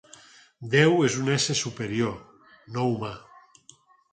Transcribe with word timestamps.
Déu 0.75 0.95
és 1.09 1.17
un 1.23 1.29
ésser 1.33 1.57
superior, 1.59 2.17
no 2.79 2.87
humà. 2.95 3.13